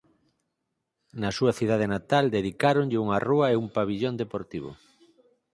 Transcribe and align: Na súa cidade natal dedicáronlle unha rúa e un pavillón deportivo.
Na 1.21 1.29
súa 1.37 1.55
cidade 1.59 1.87
natal 1.95 2.25
dedicáronlle 2.37 3.01
unha 3.05 3.19
rúa 3.27 3.47
e 3.53 3.59
un 3.63 3.67
pavillón 3.77 4.15
deportivo. 4.21 4.71